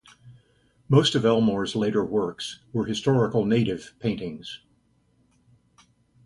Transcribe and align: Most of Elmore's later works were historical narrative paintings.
Most 0.89 1.13
of 1.13 1.25
Elmore's 1.25 1.75
later 1.75 2.03
works 2.03 2.61
were 2.73 2.85
historical 2.87 3.45
narrative 3.45 3.93
paintings. 3.99 4.61